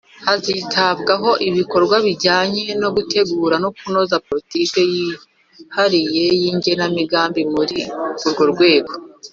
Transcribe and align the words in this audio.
hazitabwaho 0.25 1.29
ibikorwa 1.49 1.95
bijyanye 2.05 2.65
no 2.81 2.89
gutegura/ 2.95 3.55
kunoza 3.79 4.15
politiki 4.27 4.79
yihariye 4.93 6.25
n'igenamigambi 6.41 7.41
muri 7.53 7.77
urwo 8.27 8.43
rwego. 8.53 8.91